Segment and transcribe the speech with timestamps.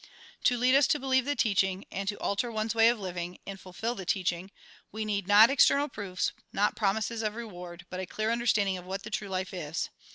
[0.45, 3.59] To lead us to believe the teaching, and to alter one's way of living, and
[3.59, 4.49] fulfil the teaching,
[4.91, 9.03] we need, not external proofs, not promises of reward, but a clear understanding of what
[9.03, 9.89] the true life is.